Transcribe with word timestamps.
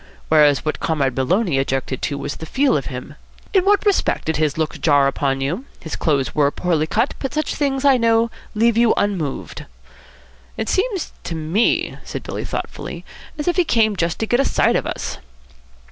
"Whereas 0.29 0.65
what 0.65 0.79
Comrade 0.79 1.15
Maloney 1.15 1.59
objected 1.59 2.01
to 2.01 2.17
was 2.17 2.37
the 2.37 2.47
feel 2.47 2.75
of 2.75 2.87
him. 2.87 3.13
In 3.53 3.65
what 3.65 3.85
respect 3.85 4.25
did 4.25 4.37
his 4.37 4.57
look 4.57 4.81
jar 4.81 5.05
upon 5.05 5.41
you? 5.41 5.65
His 5.79 5.95
clothes 5.95 6.33
were 6.33 6.49
poorly 6.49 6.87
cut, 6.87 7.13
but 7.19 7.35
such 7.35 7.53
things, 7.53 7.85
I 7.85 7.97
know, 7.97 8.31
leave 8.55 8.77
you 8.79 8.95
unmoved." 8.97 9.65
"It 10.57 10.69
seems 10.69 11.11
to 11.25 11.35
me," 11.35 11.99
said 12.03 12.23
Billy 12.23 12.45
thoughtfully, 12.45 13.05
"as 13.37 13.47
if 13.47 13.57
he 13.57 13.63
came 13.63 13.95
just 13.95 14.17
to 14.17 14.25
get 14.25 14.39
a 14.39 14.43
sight 14.43 14.75
of 14.75 14.87
us." 14.87 15.19